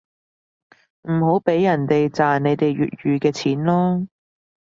[1.03, 4.07] 唔好畀人哋賺你哋粵語嘅錢囉